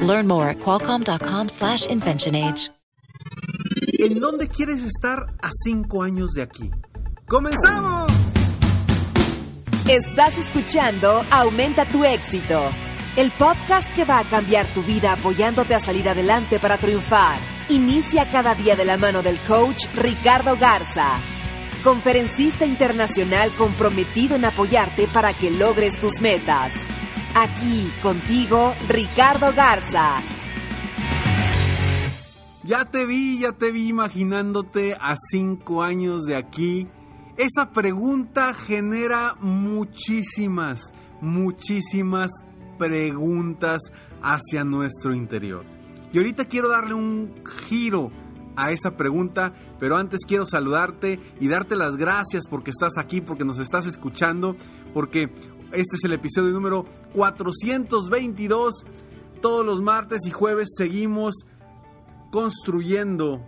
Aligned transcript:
Learn 0.00 0.26
more 0.26 0.48
at 0.48 0.58
qualcomm.com/slash 0.60 1.86
inventionage. 1.90 2.70
¿En 3.98 4.20
dónde 4.20 4.48
quieres 4.48 4.82
estar 4.84 5.26
a 5.42 5.50
cinco 5.64 6.02
años 6.02 6.30
de 6.32 6.42
aquí? 6.42 6.70
¡Comenzamos! 7.26 8.10
Estás 9.88 10.38
escuchando 10.38 11.24
Aumenta 11.30 11.84
tu 11.86 12.04
éxito, 12.04 12.60
el 13.16 13.30
podcast 13.32 13.88
que 13.96 14.04
va 14.04 14.20
a 14.20 14.24
cambiar 14.24 14.66
tu 14.66 14.82
vida 14.82 15.14
apoyándote 15.14 15.74
a 15.74 15.80
salir 15.80 16.08
adelante 16.08 16.58
para 16.58 16.76
triunfar. 16.76 17.38
Inicia 17.70 18.30
cada 18.30 18.54
día 18.54 18.76
de 18.76 18.84
la 18.84 18.98
mano 18.98 19.22
del 19.22 19.38
coach 19.48 19.86
Ricardo 19.96 20.56
Garza, 20.56 21.18
conferencista 21.82 22.64
internacional 22.64 23.50
comprometido 23.58 24.36
en 24.36 24.44
apoyarte 24.44 25.08
para 25.08 25.32
que 25.32 25.50
logres 25.50 25.98
tus 25.98 26.20
metas. 26.20 26.72
Aquí 27.40 27.88
contigo, 28.02 28.74
Ricardo 28.88 29.52
Garza. 29.54 30.16
Ya 32.64 32.84
te 32.84 33.06
vi, 33.06 33.38
ya 33.38 33.52
te 33.52 33.70
vi 33.70 33.86
imaginándote 33.86 34.96
a 35.00 35.14
cinco 35.30 35.84
años 35.84 36.24
de 36.24 36.34
aquí. 36.34 36.88
Esa 37.36 37.70
pregunta 37.70 38.54
genera 38.54 39.36
muchísimas, 39.38 40.92
muchísimas 41.20 42.32
preguntas 42.76 43.82
hacia 44.20 44.64
nuestro 44.64 45.14
interior. 45.14 45.64
Y 46.12 46.18
ahorita 46.18 46.46
quiero 46.46 46.68
darle 46.68 46.94
un 46.94 47.44
giro 47.68 48.10
a 48.56 48.72
esa 48.72 48.96
pregunta, 48.96 49.54
pero 49.78 49.96
antes 49.96 50.24
quiero 50.26 50.44
saludarte 50.44 51.20
y 51.38 51.46
darte 51.46 51.76
las 51.76 51.96
gracias 51.96 52.48
porque 52.50 52.72
estás 52.72 52.98
aquí, 52.98 53.20
porque 53.20 53.44
nos 53.44 53.60
estás 53.60 53.86
escuchando, 53.86 54.56
porque 54.92 55.30
este 55.72 55.96
es 55.96 56.04
el 56.04 56.12
episodio 56.12 56.50
número 56.52 56.84
422. 57.14 58.84
Todos 59.40 59.64
los 59.64 59.82
martes 59.82 60.26
y 60.26 60.30
jueves 60.30 60.68
seguimos 60.76 61.34
construyendo 62.30 63.44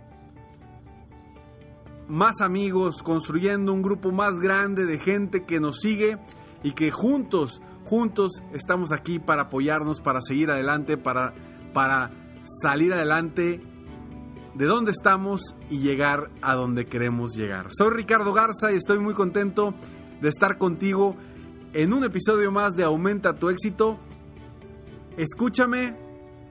más 2.07 2.41
amigos, 2.41 3.01
construyendo 3.03 3.73
un 3.73 3.81
grupo 3.81 4.11
más 4.11 4.39
grande 4.39 4.85
de 4.85 4.99
gente 4.99 5.45
que 5.45 5.59
nos 5.59 5.79
sigue 5.79 6.17
y 6.63 6.73
que 6.73 6.91
juntos, 6.91 7.61
juntos 7.85 8.43
estamos 8.53 8.91
aquí 8.91 9.17
para 9.17 9.43
apoyarnos, 9.43 10.01
para 10.01 10.21
seguir 10.21 10.51
adelante, 10.51 10.97
para, 10.97 11.33
para 11.73 12.11
salir 12.61 12.93
adelante 12.93 13.61
de 14.53 14.65
donde 14.65 14.91
estamos 14.91 15.55
y 15.69 15.79
llegar 15.79 16.29
a 16.41 16.53
donde 16.53 16.85
queremos 16.85 17.33
llegar. 17.33 17.67
Soy 17.71 17.91
Ricardo 17.91 18.33
Garza 18.33 18.71
y 18.71 18.75
estoy 18.75 18.99
muy 18.99 19.13
contento 19.13 19.73
de 20.21 20.29
estar 20.29 20.57
contigo 20.57 21.15
en 21.73 21.93
un 21.93 22.03
episodio 22.03 22.51
más 22.51 22.75
de 22.75 22.83
Aumenta 22.83 23.33
tu 23.33 23.49
éxito. 23.49 23.97
Escúchame 25.17 25.95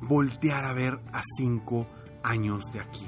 voltear 0.00 0.64
a 0.64 0.72
ver 0.72 1.00
a 1.12 1.22
cinco 1.36 1.86
años 2.22 2.64
de 2.72 2.80
aquí. 2.80 3.06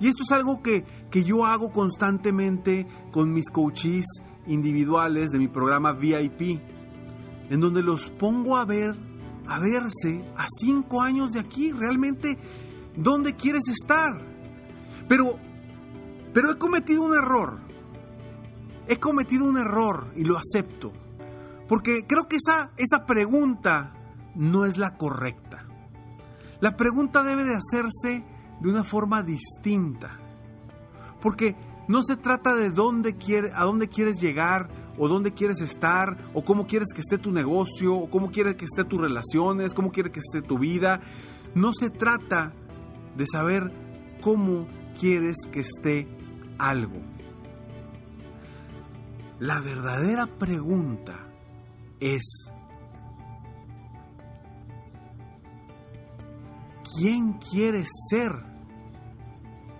Y 0.00 0.08
esto 0.08 0.22
es 0.22 0.32
algo 0.32 0.62
que, 0.62 0.84
que 1.10 1.22
yo 1.22 1.46
hago 1.46 1.70
constantemente 1.70 2.86
con 3.12 3.32
mis 3.32 3.48
coaches 3.48 4.04
individuales 4.46 5.30
de 5.30 5.38
mi 5.38 5.48
programa 5.48 5.92
VIP, 5.92 6.60
en 7.50 7.60
donde 7.60 7.82
los 7.82 8.10
pongo 8.10 8.56
a 8.56 8.64
ver, 8.64 8.96
a 9.46 9.58
verse 9.60 10.24
a 10.36 10.46
cinco 10.60 11.02
años 11.02 11.32
de 11.32 11.40
aquí, 11.40 11.72
realmente, 11.72 12.38
¿dónde 12.96 13.34
quieres 13.36 13.68
estar? 13.68 14.12
Pero, 15.08 15.38
pero 16.32 16.50
he 16.50 16.58
cometido 16.58 17.02
un 17.02 17.14
error. 17.14 17.63
He 18.86 18.98
cometido 18.98 19.44
un 19.44 19.58
error 19.58 20.12
y 20.16 20.24
lo 20.24 20.36
acepto. 20.36 20.92
Porque 21.68 22.06
creo 22.06 22.28
que 22.28 22.36
esa, 22.36 22.72
esa 22.76 23.06
pregunta 23.06 23.94
no 24.34 24.66
es 24.66 24.76
la 24.76 24.96
correcta. 24.96 25.64
La 26.60 26.76
pregunta 26.76 27.22
debe 27.22 27.44
de 27.44 27.56
hacerse 27.56 28.24
de 28.60 28.68
una 28.68 28.84
forma 28.84 29.22
distinta. 29.22 30.18
Porque 31.20 31.56
no 31.88 32.02
se 32.02 32.16
trata 32.16 32.54
de 32.54 32.70
dónde 32.70 33.16
quiere, 33.16 33.50
a 33.54 33.64
dónde 33.64 33.88
quieres 33.88 34.20
llegar 34.20 34.68
o 34.98 35.08
dónde 35.08 35.32
quieres 35.32 35.60
estar 35.60 36.30
o 36.32 36.44
cómo 36.44 36.66
quieres 36.66 36.88
que 36.94 37.00
esté 37.00 37.18
tu 37.18 37.32
negocio 37.32 37.94
o 37.94 38.10
cómo 38.10 38.30
quieres 38.30 38.54
que 38.54 38.64
esté 38.64 38.84
tus 38.84 39.00
relaciones, 39.00 39.74
cómo 39.74 39.90
quieres 39.90 40.12
que 40.12 40.20
esté 40.20 40.42
tu 40.42 40.58
vida. 40.58 41.00
No 41.54 41.72
se 41.72 41.90
trata 41.90 42.52
de 43.16 43.26
saber 43.26 43.72
cómo 44.20 44.66
quieres 44.98 45.36
que 45.50 45.60
esté 45.60 46.08
algo. 46.58 47.13
La 49.40 49.60
verdadera 49.60 50.26
pregunta 50.26 51.26
es, 51.98 52.22
¿quién 56.96 57.34
quieres 57.34 57.88
ser 58.08 58.32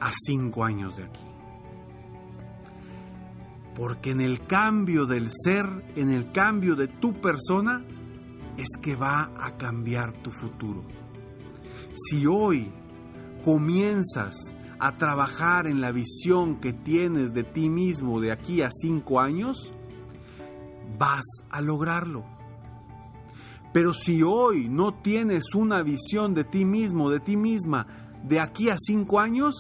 a 0.01 0.11
cinco 0.27 0.65
años 0.65 0.97
de 0.97 1.05
aquí? 1.05 1.25
Porque 3.77 4.11
en 4.11 4.21
el 4.21 4.45
cambio 4.47 5.07
del 5.07 5.31
ser, 5.31 5.67
en 5.95 6.11
el 6.11 6.33
cambio 6.33 6.75
de 6.75 6.89
tu 6.89 7.21
persona, 7.21 7.85
es 8.57 8.77
que 8.81 8.97
va 8.97 9.33
a 9.37 9.57
cambiar 9.57 10.13
tu 10.23 10.31
futuro. 10.31 10.83
Si 11.93 12.27
hoy 12.27 12.73
comienzas 13.45 14.35
a 14.85 14.99
trabajar 14.99 15.67
en 15.67 15.81
la 15.81 15.93
visión 15.93 16.57
que 16.57 16.75
tienes 16.75 17.33
de 17.33 17.43
ti 17.43 17.71
mismo 17.71 18.21
de 18.21 18.31
aquí 18.31 18.61
a 18.61 18.69
cinco 18.71 19.19
años, 19.19 19.73
vas 20.99 21.25
a 21.49 21.63
lograrlo. 21.63 22.27
Pero 23.73 23.95
si 23.95 24.23
hoy 24.23 24.69
no 24.69 24.93
tienes 24.93 25.55
una 25.55 25.81
visión 25.81 26.35
de 26.35 26.45
ti 26.45 26.67
mismo, 26.67 27.09
de 27.09 27.21
ti 27.21 27.35
misma, 27.35 27.87
de 28.25 28.41
aquí 28.41 28.69
a 28.69 28.77
cinco 28.77 29.21
años, 29.21 29.55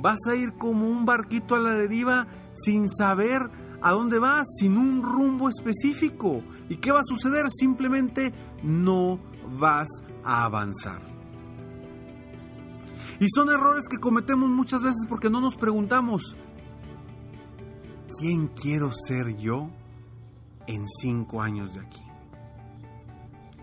vas 0.00 0.18
a 0.28 0.34
ir 0.34 0.54
como 0.54 0.88
un 0.88 1.04
barquito 1.04 1.54
a 1.54 1.60
la 1.60 1.74
deriva 1.74 2.26
sin 2.52 2.90
saber 2.90 3.48
a 3.80 3.92
dónde 3.92 4.18
vas, 4.18 4.48
sin 4.58 4.76
un 4.76 5.04
rumbo 5.04 5.48
específico. 5.48 6.42
¿Y 6.68 6.78
qué 6.78 6.90
va 6.90 6.98
a 6.98 7.04
suceder? 7.04 7.48
Simplemente 7.48 8.32
no 8.60 9.20
vas 9.56 9.86
a 10.24 10.46
avanzar. 10.46 11.17
Y 13.20 13.26
son 13.34 13.50
errores 13.50 13.86
que 13.88 13.98
cometemos 13.98 14.48
muchas 14.48 14.82
veces 14.82 15.06
porque 15.08 15.28
no 15.28 15.40
nos 15.40 15.56
preguntamos, 15.56 16.36
¿quién 18.20 18.48
quiero 18.48 18.90
ser 18.92 19.36
yo 19.36 19.70
en 20.66 20.86
cinco 20.86 21.42
años 21.42 21.74
de 21.74 21.80
aquí? 21.80 22.02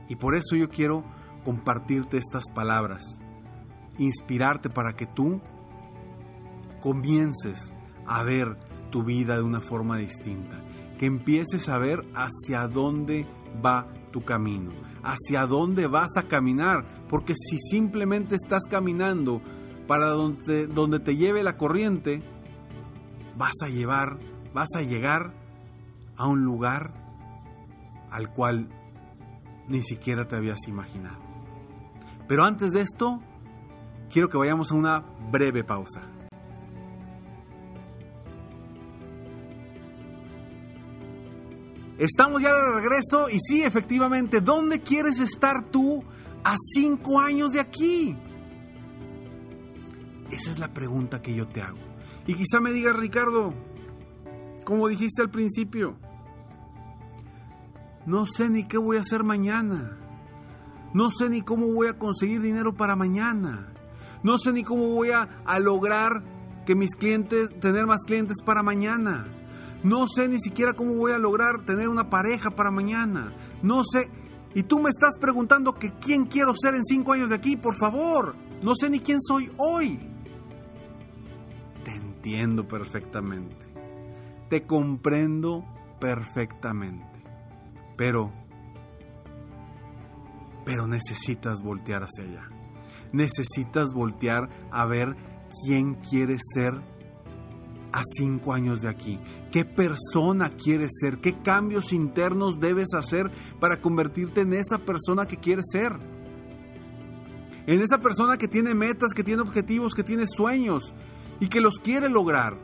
Y 0.09 0.17
por 0.17 0.35
eso 0.35 0.55
yo 0.55 0.67
quiero 0.67 1.03
compartirte 1.45 2.17
estas 2.17 2.45
palabras, 2.53 3.03
inspirarte 3.97 4.69
para 4.69 4.95
que 4.95 5.05
tú 5.05 5.41
comiences 6.81 7.73
a 8.05 8.23
ver 8.23 8.57
tu 8.91 9.03
vida 9.03 9.37
de 9.37 9.43
una 9.43 9.61
forma 9.61 9.97
distinta, 9.97 10.61
que 10.99 11.05
empieces 11.05 11.69
a 11.69 11.77
ver 11.77 12.05
hacia 12.13 12.67
dónde 12.67 13.25
va 13.65 13.87
tu 14.15 14.23
camino, 14.23 14.71
hacia 15.03 15.45
dónde 15.45 15.87
vas 15.87 16.15
a 16.15 16.23
caminar, 16.23 16.85
porque 17.09 17.33
si 17.35 17.57
simplemente 17.59 18.35
estás 18.35 18.63
caminando 18.63 19.41
para 19.87 20.07
donde, 20.07 20.67
donde 20.67 21.01
te 21.01 21.17
lleve 21.17 21.43
la 21.43 21.57
corriente, 21.57 22.23
vas 23.37 23.55
a 23.61 23.67
llevar, 23.67 24.17
vas 24.53 24.69
a 24.77 24.83
llegar 24.83 25.33
a 26.15 26.27
un 26.27 26.45
lugar 26.45 26.93
al 28.09 28.31
cual 28.31 28.69
ni 29.67 29.83
siquiera 29.83 30.29
te 30.29 30.37
habías 30.37 30.65
imaginado. 30.69 31.19
Pero 32.29 32.45
antes 32.45 32.71
de 32.71 32.79
esto, 32.79 33.19
quiero 34.09 34.29
que 34.29 34.37
vayamos 34.37 34.71
a 34.71 34.75
una 34.75 35.03
breve 35.29 35.65
pausa. 35.65 36.03
Estamos 41.97 42.41
ya 42.41 42.53
de 42.53 42.81
regreso 42.81 43.29
y 43.29 43.39
sí, 43.39 43.63
efectivamente, 43.63 44.41
¿dónde 44.41 44.81
quieres 44.81 45.19
estar 45.19 45.63
tú 45.69 46.03
a 46.43 46.55
cinco 46.73 47.19
años 47.19 47.53
de 47.53 47.61
aquí? 47.61 48.17
Esa 50.31 50.51
es 50.51 50.59
la 50.59 50.73
pregunta 50.73 51.21
que 51.21 51.33
yo 51.33 51.47
te 51.47 51.61
hago. 51.61 51.77
Y 52.27 52.33
quizá 52.33 52.59
me 52.59 52.71
digas, 52.71 52.95
Ricardo, 52.95 53.53
como 54.65 54.87
dijiste 54.87 55.21
al 55.21 55.29
principio, 55.29 55.97
no 58.05 58.25
sé 58.25 58.49
ni 58.49 58.65
qué 58.65 58.77
voy 58.77 58.97
a 58.97 59.01
hacer 59.01 59.23
mañana. 59.23 59.97
No 60.93 61.11
sé 61.11 61.29
ni 61.29 61.41
cómo 61.41 61.67
voy 61.67 61.87
a 61.87 61.97
conseguir 61.97 62.41
dinero 62.41 62.73
para 62.73 62.95
mañana. 62.95 63.67
No 64.23 64.37
sé 64.37 64.53
ni 64.53 64.63
cómo 64.63 64.89
voy 64.89 65.09
a, 65.11 65.27
lograr 65.59 66.23
que 66.65 66.75
mis 66.75 66.95
clientes, 66.95 67.59
tener 67.59 67.85
más 67.85 68.03
clientes 68.05 68.37
para 68.43 68.63
mañana. 68.63 69.27
No 69.85 70.07
sé 70.07 70.27
ni 70.27 70.39
siquiera 70.39 70.73
cómo 70.73 70.95
voy 70.95 71.11
a 71.11 71.19
lograr 71.19 71.63
tener 71.63 71.89
una 71.89 72.09
pareja 72.09 72.49
para 72.49 72.71
mañana. 72.71 73.35
No 73.61 73.83
sé. 73.83 74.09
Y 74.55 74.63
tú 74.63 74.79
me 74.79 74.89
estás 74.89 75.19
preguntando 75.19 75.75
que 75.75 75.93
quién 75.99 76.25
quiero 76.25 76.55
ser 76.55 76.73
en 76.73 76.83
cinco 76.83 77.13
años 77.13 77.29
de 77.29 77.35
aquí, 77.35 77.55
por 77.55 77.75
favor. 77.75 78.35
No 78.63 78.73
sé 78.75 78.89
ni 78.89 78.99
quién 78.99 79.21
soy 79.21 79.51
hoy. 79.59 79.99
Te 81.83 81.91
entiendo 81.91 82.67
perfectamente. 82.67 83.63
Te 84.49 84.65
comprendo 84.65 85.63
perfectamente. 85.99 87.21
Pero, 87.95 88.33
pero 90.65 90.87
necesitas 90.87 91.61
voltear 91.61 92.01
hacia 92.01 92.23
allá. 92.23 92.49
Necesitas 93.11 93.93
voltear 93.93 94.49
a 94.71 94.87
ver 94.87 95.15
quién 95.63 95.93
quieres 95.93 96.41
ser 96.55 96.73
a 97.95 98.01
cinco 98.03 98.53
años 98.53 98.81
de 98.81 98.89
aquí. 98.89 99.19
¿Qué 99.51 99.63
persona 99.63 100.49
quieres 100.49 100.91
ser? 100.99 101.19
¿Qué 101.19 101.41
cambios 101.41 101.93
internos 101.93 102.59
debes 102.59 102.93
hacer 102.93 103.31
para 103.61 103.79
convertirte 103.79 104.41
en 104.41 104.53
esa 104.53 104.79
persona 104.79 105.25
que 105.25 105.37
quieres 105.37 105.67
ser? 105.71 105.93
En 107.65 107.81
esa 107.81 107.99
persona 107.99 108.37
que 108.37 108.49
tiene 108.49 108.75
metas, 108.75 109.13
que 109.13 109.23
tiene 109.23 109.41
objetivos, 109.41 109.95
que 109.95 110.03
tiene 110.03 110.27
sueños 110.27 110.93
y 111.39 111.47
que 111.47 111.61
los 111.61 111.79
quiere 111.79 112.09
lograr, 112.09 112.57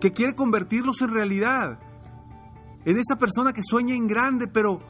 que 0.00 0.10
quiere 0.10 0.34
convertirlos 0.34 1.00
en 1.00 1.14
realidad 1.14 1.78
en 2.84 2.98
esa 2.98 3.16
persona 3.16 3.52
que 3.52 3.62
sueña 3.62 3.94
en 3.94 4.08
grande, 4.08 4.48
pero, 4.48 4.80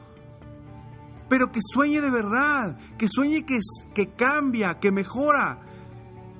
pero 1.29 1.51
que 1.51 1.59
sueñe 1.61 2.01
de 2.01 2.09
verdad, 2.09 2.79
que 2.97 3.07
sueñe 3.07 3.45
que, 3.45 3.59
que 3.93 4.09
cambia, 4.15 4.79
que 4.79 4.91
mejora, 4.91 5.59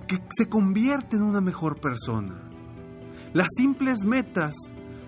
que 0.07 0.19
se 0.35 0.49
convierte 0.49 1.17
en 1.17 1.23
una 1.23 1.39
mejor 1.39 1.79
persona. 1.79 2.50
Las 3.33 3.47
simples 3.55 4.05
metas 4.05 4.55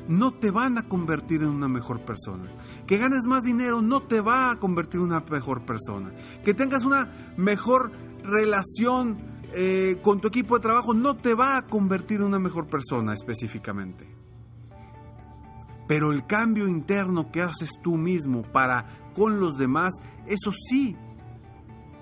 no 0.08 0.34
te 0.34 0.52
van 0.52 0.78
a 0.78 0.88
convertir 0.88 1.42
en 1.42 1.50
una 1.50 1.68
mejor 1.68 2.02
persona. 2.02 2.50
Que 2.88 2.98
ganes 2.98 3.25
más 3.25 3.44
dinero 3.44 3.81
no 3.81 4.04
te 4.04 4.22
va 4.22 4.52
a 4.52 4.60
convertir 4.60 5.00
en 5.00 5.08
una 5.08 5.24
mejor 5.30 5.66
persona. 5.66 6.12
Que 6.44 6.54
tengas 6.54 6.86
una 6.86 7.34
mejor 7.38 7.92
relación 8.24 9.34
eh, 9.56 10.00
con 10.02 10.20
tu 10.20 10.30
equipo 10.30 10.56
de 10.56 10.62
trabajo 10.62 10.96
no 10.96 11.16
te 11.16 11.36
va 11.36 11.58
a 11.58 11.62
convertir 11.68 12.22
en 12.22 12.28
una 12.28 12.40
mejor 12.40 12.68
persona 12.68 13.14
específicamente. 13.14 14.08
Pero 15.88 16.12
el 16.12 16.25
cambio 16.25 16.68
interno 16.68 17.31
que 17.31 17.42
haces 17.42 17.72
tú 17.84 17.98
mismo 17.98 18.42
para 18.42 19.12
con 19.14 19.40
los 19.40 19.58
demás, 19.58 19.94
eso 20.25 20.52
sí 20.52 20.96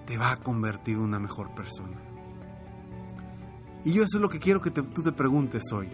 te 0.05 0.17
va 0.17 0.31
a 0.31 0.37
convertir 0.37 0.95
en 0.95 1.03
una 1.03 1.19
mejor 1.19 1.53
persona. 1.53 1.97
Y 3.83 3.93
yo 3.93 4.03
eso 4.03 4.17
es 4.17 4.21
lo 4.21 4.29
que 4.29 4.39
quiero 4.39 4.61
que 4.61 4.71
tú 4.71 5.01
te 5.01 5.11
preguntes 5.11 5.63
hoy. 5.73 5.89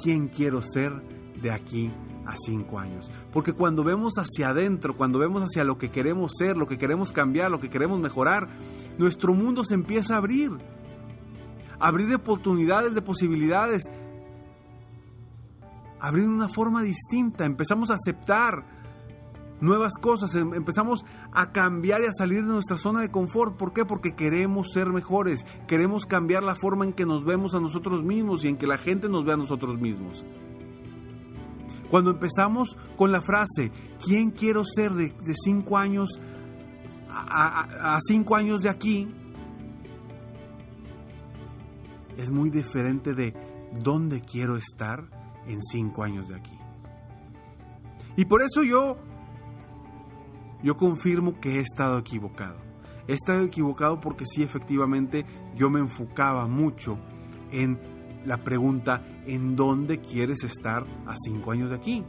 ¿Quién 0.00 0.28
quiero 0.28 0.62
ser 0.62 0.92
de 1.40 1.50
aquí 1.50 1.92
a 2.26 2.34
cinco 2.36 2.78
años? 2.78 3.10
Porque 3.32 3.52
cuando 3.52 3.84
vemos 3.84 4.14
hacia 4.18 4.48
adentro, 4.48 4.96
cuando 4.96 5.18
vemos 5.18 5.42
hacia 5.42 5.64
lo 5.64 5.78
que 5.78 5.90
queremos 5.90 6.32
ser, 6.36 6.56
lo 6.56 6.66
que 6.66 6.78
queremos 6.78 7.12
cambiar, 7.12 7.50
lo 7.50 7.60
que 7.60 7.70
queremos 7.70 7.98
mejorar, 8.00 8.48
nuestro 8.98 9.34
mundo 9.34 9.64
se 9.64 9.74
empieza 9.74 10.14
a 10.14 10.18
abrir. 10.18 10.50
Abrir 11.78 12.08
de 12.08 12.14
oportunidades, 12.14 12.94
de 12.94 13.02
posibilidades 13.02 13.84
abrir 16.04 16.24
de 16.24 16.30
una 16.30 16.50
forma 16.50 16.82
distinta, 16.82 17.46
empezamos 17.46 17.90
a 17.90 17.94
aceptar 17.94 18.73
nuevas 19.64 19.94
cosas, 20.00 20.34
em, 20.34 20.54
empezamos 20.54 21.04
a 21.32 21.52
cambiar 21.52 22.02
y 22.02 22.06
a 22.06 22.12
salir 22.12 22.44
de 22.44 22.52
nuestra 22.52 22.78
zona 22.78 23.00
de 23.00 23.10
confort. 23.10 23.56
¿Por 23.56 23.72
qué? 23.72 23.84
Porque 23.84 24.14
queremos 24.14 24.70
ser 24.72 24.88
mejores, 24.90 25.44
queremos 25.66 26.06
cambiar 26.06 26.42
la 26.42 26.54
forma 26.54 26.84
en 26.84 26.92
que 26.92 27.06
nos 27.06 27.24
vemos 27.24 27.54
a 27.54 27.60
nosotros 27.60 28.04
mismos 28.04 28.44
y 28.44 28.48
en 28.48 28.56
que 28.56 28.66
la 28.66 28.78
gente 28.78 29.08
nos 29.08 29.24
ve 29.24 29.32
a 29.32 29.36
nosotros 29.36 29.80
mismos. 29.80 30.24
Cuando 31.90 32.10
empezamos 32.10 32.76
con 32.96 33.12
la 33.12 33.20
frase, 33.20 33.70
¿quién 34.04 34.30
quiero 34.30 34.64
ser 34.64 34.92
de, 34.92 35.14
cinco 35.34 35.78
años 35.78 36.20
a, 37.08 37.94
a 37.96 37.98
cinco 38.06 38.36
años 38.36 38.62
de 38.62 38.68
aquí? 38.68 39.08
Es 42.16 42.30
muy 42.30 42.50
diferente 42.50 43.14
de 43.14 43.34
dónde 43.80 44.20
quiero 44.20 44.56
estar 44.56 45.04
en 45.46 45.60
cinco 45.62 46.02
años 46.04 46.28
de 46.28 46.36
aquí. 46.36 46.58
Y 48.16 48.26
por 48.26 48.42
eso 48.42 48.62
yo, 48.62 48.96
yo 50.64 50.78
confirmo 50.78 51.38
que 51.40 51.56
he 51.56 51.60
estado 51.60 51.98
equivocado. 51.98 52.56
He 53.06 53.12
estado 53.12 53.44
equivocado 53.44 54.00
porque 54.00 54.24
sí, 54.24 54.42
efectivamente, 54.42 55.26
yo 55.54 55.68
me 55.68 55.78
enfocaba 55.78 56.48
mucho 56.48 56.98
en 57.52 57.78
la 58.24 58.42
pregunta, 58.42 59.06
¿en 59.26 59.56
dónde 59.56 60.00
quieres 60.00 60.42
estar 60.42 60.86
a 61.06 61.14
cinco 61.22 61.52
años 61.52 61.68
de 61.68 61.76
aquí? 61.76 62.02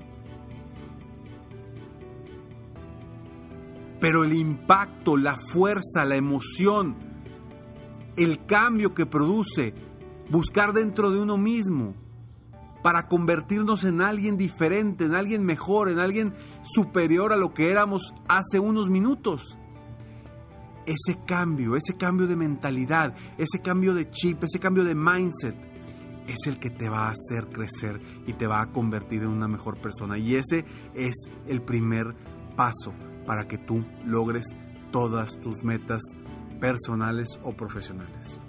Pero 4.00 4.24
el 4.24 4.32
impacto, 4.32 5.18
la 5.18 5.36
fuerza, 5.36 6.06
la 6.06 6.16
emoción, 6.16 6.96
el 8.16 8.46
cambio 8.46 8.94
que 8.94 9.06
produce 9.06 9.74
buscar 10.30 10.72
dentro 10.72 11.12
de 11.12 11.20
uno 11.20 11.38
mismo, 11.38 11.94
para 12.86 13.08
convertirnos 13.08 13.84
en 13.84 14.00
alguien 14.00 14.38
diferente, 14.38 15.06
en 15.06 15.16
alguien 15.16 15.44
mejor, 15.44 15.90
en 15.90 15.98
alguien 15.98 16.36
superior 16.62 17.34
a 17.34 17.36
lo 17.36 17.52
que 17.52 17.72
éramos 17.72 18.14
hace 18.28 18.60
unos 18.60 18.92
minutos. 18.92 19.58
Ese 20.86 21.18
cambio, 21.26 21.76
ese 21.76 21.98
cambio 21.98 22.28
de 22.28 22.36
mentalidad, 22.36 23.16
ese 23.40 23.60
cambio 23.60 23.96
de 23.96 24.12
chip, 24.12 24.44
ese 24.44 24.60
cambio 24.60 24.84
de 24.84 24.94
mindset, 24.94 25.56
es 26.28 26.46
el 26.46 26.60
que 26.60 26.70
te 26.70 26.88
va 26.88 27.08
a 27.08 27.14
hacer 27.14 27.48
crecer 27.48 28.00
y 28.28 28.34
te 28.34 28.46
va 28.46 28.62
a 28.62 28.72
convertir 28.72 29.24
en 29.24 29.30
una 29.30 29.48
mejor 29.48 29.82
persona. 29.82 30.20
Y 30.20 30.36
ese 30.36 30.64
es 30.94 31.16
el 31.48 31.64
primer 31.64 32.16
paso 32.56 32.94
para 33.26 33.48
que 33.48 33.58
tú 33.58 33.84
logres 34.06 34.46
todas 34.92 35.40
tus 35.40 35.64
metas 35.64 36.04
personales 36.62 37.40
o 37.42 37.52
profesionales. 37.54 38.40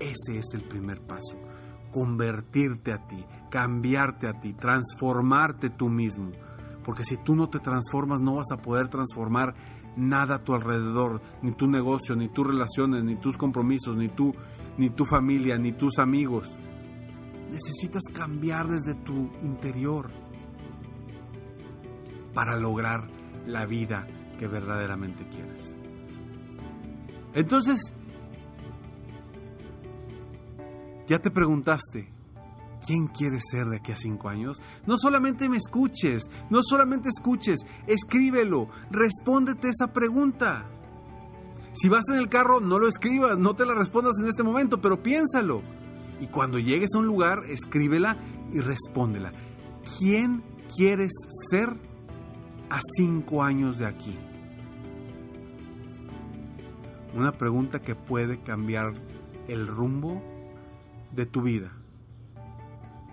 Ese 0.00 0.38
es 0.38 0.46
el 0.54 0.66
primer 0.66 1.02
paso 1.02 1.47
convertirte 1.90 2.92
a 2.92 3.06
ti, 3.06 3.24
cambiarte 3.50 4.28
a 4.28 4.38
ti, 4.40 4.52
transformarte 4.52 5.70
tú 5.70 5.88
mismo. 5.88 6.32
Porque 6.84 7.04
si 7.04 7.16
tú 7.16 7.34
no 7.34 7.48
te 7.48 7.58
transformas, 7.58 8.20
no 8.20 8.36
vas 8.36 8.50
a 8.52 8.56
poder 8.56 8.88
transformar 8.88 9.54
nada 9.96 10.36
a 10.36 10.44
tu 10.44 10.54
alrededor, 10.54 11.20
ni 11.42 11.52
tu 11.52 11.66
negocio, 11.66 12.16
ni 12.16 12.28
tus 12.28 12.46
relaciones, 12.46 13.04
ni 13.04 13.16
tus 13.16 13.36
compromisos, 13.36 13.96
ni 13.96 14.08
tu, 14.08 14.34
ni 14.76 14.90
tu 14.90 15.04
familia, 15.04 15.58
ni 15.58 15.72
tus 15.72 15.98
amigos. 15.98 16.56
Necesitas 17.50 18.02
cambiar 18.12 18.68
desde 18.68 18.94
tu 18.94 19.30
interior 19.42 20.10
para 22.32 22.56
lograr 22.56 23.08
la 23.46 23.66
vida 23.66 24.06
que 24.38 24.46
verdaderamente 24.46 25.26
quieres. 25.28 25.76
Entonces, 27.34 27.94
ya 31.08 31.18
te 31.18 31.30
preguntaste, 31.30 32.12
¿quién 32.86 33.06
quieres 33.06 33.42
ser 33.50 33.66
de 33.66 33.78
aquí 33.78 33.92
a 33.92 33.96
cinco 33.96 34.28
años? 34.28 34.60
No 34.86 34.98
solamente 34.98 35.48
me 35.48 35.56
escuches, 35.56 36.30
no 36.50 36.60
solamente 36.62 37.08
escuches, 37.08 37.60
escríbelo, 37.86 38.68
respóndete 38.90 39.70
esa 39.70 39.92
pregunta. 39.92 40.68
Si 41.72 41.88
vas 41.88 42.04
en 42.12 42.16
el 42.16 42.28
carro, 42.28 42.60
no 42.60 42.78
lo 42.78 42.88
escribas, 42.88 43.38
no 43.38 43.54
te 43.54 43.64
la 43.64 43.74
respondas 43.74 44.18
en 44.20 44.28
este 44.28 44.42
momento, 44.42 44.80
pero 44.80 45.02
piénsalo. 45.02 45.62
Y 46.20 46.26
cuando 46.26 46.58
llegues 46.58 46.90
a 46.94 46.98
un 46.98 47.06
lugar, 47.06 47.40
escríbela 47.48 48.18
y 48.52 48.60
respóndela. 48.60 49.32
¿Quién 49.98 50.42
quieres 50.76 51.12
ser 51.50 51.70
a 52.68 52.80
cinco 52.96 53.42
años 53.42 53.78
de 53.78 53.86
aquí? 53.86 54.18
Una 57.14 57.32
pregunta 57.32 57.80
que 57.80 57.94
puede 57.94 58.40
cambiar 58.42 58.92
el 59.46 59.66
rumbo 59.66 60.22
de 61.12 61.26
tu 61.26 61.42
vida, 61.42 61.72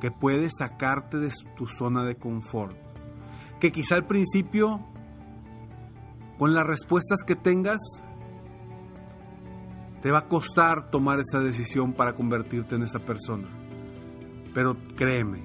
que 0.01 0.11
puede 0.11 0.49
sacarte 0.49 1.17
de 1.17 1.31
tu 1.55 1.67
zona 1.67 2.03
de 2.03 2.15
confort, 2.15 2.77
que 3.59 3.71
quizá 3.71 3.95
al 3.95 4.05
principio, 4.05 4.79
con 6.37 6.53
las 6.53 6.65
respuestas 6.67 7.23
que 7.25 7.35
tengas, 7.35 7.79
te 10.01 10.11
va 10.11 10.19
a 10.19 10.27
costar 10.27 10.91
tomar 10.91 11.19
esa 11.19 11.39
decisión 11.39 11.93
para 11.93 12.13
convertirte 12.13 12.75
en 12.75 12.83
esa 12.83 12.99
persona. 12.99 13.47
Pero 14.53 14.77
créeme, 14.95 15.43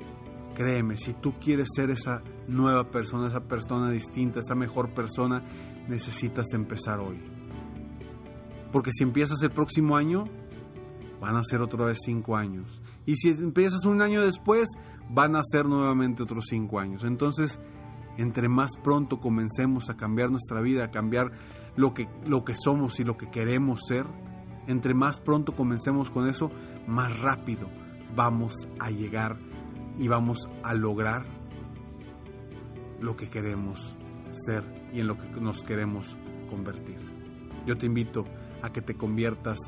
créeme, 0.54 0.98
si 0.98 1.14
tú 1.14 1.34
quieres 1.40 1.68
ser 1.74 1.88
esa 1.88 2.22
nueva 2.46 2.90
persona, 2.90 3.28
esa 3.28 3.40
persona 3.40 3.90
distinta, 3.90 4.40
esa 4.40 4.54
mejor 4.54 4.90
persona, 4.90 5.42
necesitas 5.88 6.52
empezar 6.52 7.00
hoy. 7.00 7.22
Porque 8.70 8.92
si 8.92 9.02
empiezas 9.02 9.42
el 9.42 9.50
próximo 9.50 9.96
año, 9.96 10.24
van 11.20 11.36
a 11.36 11.44
ser 11.44 11.60
otra 11.60 11.84
vez 11.84 11.98
cinco 12.04 12.36
años. 12.36 12.80
Y 13.06 13.16
si 13.16 13.30
empiezas 13.30 13.84
un 13.84 14.02
año 14.02 14.22
después, 14.22 14.68
van 15.08 15.36
a 15.36 15.42
ser 15.42 15.66
nuevamente 15.66 16.22
otros 16.22 16.46
cinco 16.48 16.80
años. 16.80 17.04
Entonces, 17.04 17.60
entre 18.16 18.48
más 18.48 18.72
pronto 18.82 19.20
comencemos 19.20 19.90
a 19.90 19.96
cambiar 19.96 20.30
nuestra 20.30 20.60
vida, 20.60 20.84
a 20.84 20.90
cambiar 20.90 21.32
lo 21.76 21.94
que, 21.94 22.08
lo 22.26 22.44
que 22.44 22.54
somos 22.56 23.00
y 23.00 23.04
lo 23.04 23.16
que 23.16 23.30
queremos 23.30 23.80
ser, 23.86 24.06
entre 24.66 24.94
más 24.94 25.20
pronto 25.20 25.54
comencemos 25.54 26.10
con 26.10 26.28
eso, 26.28 26.50
más 26.86 27.20
rápido 27.20 27.68
vamos 28.14 28.52
a 28.78 28.90
llegar 28.90 29.38
y 29.96 30.08
vamos 30.08 30.48
a 30.62 30.74
lograr 30.74 31.24
lo 33.00 33.16
que 33.16 33.28
queremos 33.28 33.96
ser 34.32 34.64
y 34.92 35.00
en 35.00 35.06
lo 35.06 35.18
que 35.18 35.40
nos 35.40 35.62
queremos 35.62 36.16
convertir. 36.48 36.98
Yo 37.66 37.76
te 37.78 37.86
invito 37.86 38.24
a 38.62 38.70
que 38.72 38.82
te 38.82 38.94
conviertas 38.94 39.58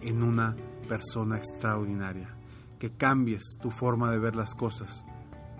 en 0.00 0.22
una 0.22 0.56
persona 0.82 1.36
extraordinaria, 1.36 2.34
que 2.78 2.92
cambies 2.92 3.56
tu 3.60 3.70
forma 3.70 4.10
de 4.10 4.18
ver 4.18 4.36
las 4.36 4.54
cosas 4.54 5.04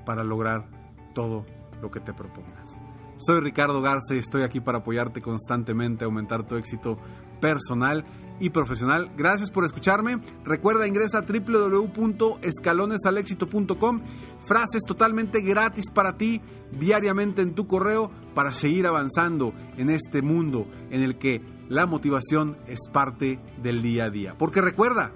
para 0.04 0.24
lograr 0.24 0.68
todo 1.14 1.46
lo 1.80 1.90
que 1.90 2.00
te 2.00 2.12
propongas. 2.12 2.78
Soy 3.16 3.40
Ricardo 3.40 3.80
Garza 3.82 4.14
y 4.14 4.18
estoy 4.18 4.42
aquí 4.42 4.60
para 4.60 4.78
apoyarte 4.78 5.22
constantemente 5.22 6.04
a 6.04 6.06
aumentar 6.06 6.46
tu 6.46 6.56
éxito 6.56 6.98
personal 7.40 8.04
y 8.40 8.50
profesional. 8.50 9.12
Gracias 9.16 9.50
por 9.50 9.64
escucharme. 9.64 10.20
Recuerda, 10.44 10.88
ingresa 10.88 11.18
a 11.18 11.22
www.escalonesalexito.com. 11.22 14.02
Frases 14.44 14.82
totalmente 14.86 15.40
gratis 15.42 15.90
para 15.90 16.16
ti 16.16 16.40
diariamente 16.72 17.42
en 17.42 17.54
tu 17.54 17.68
correo 17.68 18.10
para 18.34 18.52
seguir 18.52 18.88
avanzando 18.88 19.54
en 19.76 19.90
este 19.90 20.22
mundo 20.22 20.66
en 20.90 21.02
el 21.02 21.18
que 21.18 21.42
la 21.72 21.86
motivación 21.86 22.58
es 22.66 22.80
parte 22.92 23.40
del 23.56 23.80
día 23.80 24.04
a 24.04 24.10
día. 24.10 24.36
Porque 24.36 24.60
recuerda, 24.60 25.14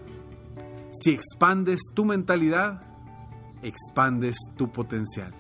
si 0.91 1.11
expandes 1.11 1.81
tu 1.95 2.07
mentalidad, 2.07 2.81
expandes 3.63 4.39
tu 4.57 4.73
potencial. 4.73 5.35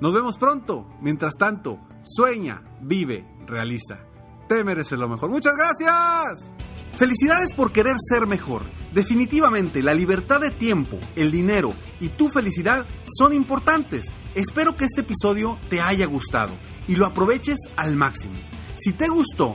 Nos 0.00 0.14
vemos 0.14 0.38
pronto. 0.38 0.88
Mientras 1.02 1.34
tanto, 1.36 1.78
sueña, 2.04 2.62
vive, 2.80 3.28
realiza. 3.46 3.98
Te 4.48 4.64
mereces 4.64 4.98
lo 4.98 5.10
mejor. 5.10 5.28
Muchas 5.28 5.52
gracias. 5.54 6.50
Felicidades 6.96 7.52
por 7.52 7.70
querer 7.70 7.96
ser 7.98 8.26
mejor. 8.26 8.62
Definitivamente 8.94 9.82
la 9.82 9.92
libertad 9.92 10.40
de 10.40 10.50
tiempo, 10.50 10.98
el 11.16 11.30
dinero 11.30 11.74
y 12.00 12.08
tu 12.08 12.30
felicidad 12.30 12.86
son 13.18 13.34
importantes. 13.34 14.06
Espero 14.34 14.74
que 14.74 14.86
este 14.86 15.02
episodio 15.02 15.58
te 15.68 15.82
haya 15.82 16.06
gustado 16.06 16.54
y 16.88 16.96
lo 16.96 17.04
aproveches 17.04 17.58
al 17.76 17.94
máximo. 17.96 18.38
Si 18.74 18.92
te 18.92 19.08
gustó, 19.08 19.54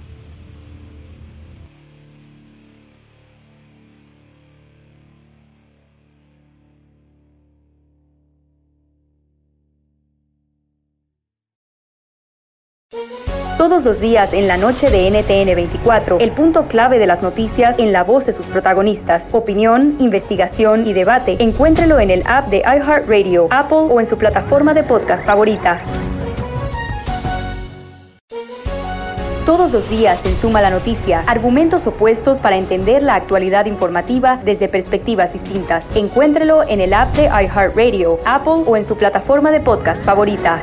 Todos 13.81 13.97
los 13.97 14.01
días 14.01 14.31
en 14.33 14.47
la 14.47 14.57
noche 14.57 14.91
de 14.91 15.09
NTN 15.09 15.55
24, 15.55 16.19
el 16.19 16.31
punto 16.33 16.67
clave 16.67 16.99
de 16.99 17.07
las 17.07 17.23
noticias 17.23 17.79
en 17.79 17.91
la 17.91 18.03
voz 18.03 18.27
de 18.27 18.31
sus 18.31 18.45
protagonistas. 18.45 19.33
Opinión, 19.33 19.95
investigación 19.97 20.85
y 20.85 20.93
debate. 20.93 21.37
Encuéntrelo 21.39 21.99
en 21.99 22.11
el 22.11 22.21
app 22.27 22.49
de 22.49 22.59
iHeartRadio, 22.59 23.47
Apple 23.49 23.87
o 23.89 23.99
en 23.99 24.05
su 24.05 24.19
plataforma 24.19 24.75
de 24.75 24.83
podcast 24.83 25.25
favorita. 25.25 25.81
Todos 29.47 29.71
los 29.71 29.89
días 29.89 30.23
en 30.25 30.35
Suma 30.37 30.61
la 30.61 30.69
Noticia, 30.69 31.23
argumentos 31.25 31.87
opuestos 31.87 32.37
para 32.39 32.57
entender 32.57 33.01
la 33.01 33.15
actualidad 33.15 33.65
informativa 33.65 34.39
desde 34.45 34.69
perspectivas 34.69 35.33
distintas. 35.33 35.85
Encuéntrelo 35.95 36.61
en 36.67 36.81
el 36.81 36.93
app 36.93 37.15
de 37.15 37.23
iHeartRadio, 37.23 38.19
Apple 38.25 38.63
o 38.67 38.77
en 38.77 38.85
su 38.85 38.95
plataforma 38.95 39.49
de 39.49 39.59
podcast 39.59 40.03
favorita. 40.03 40.61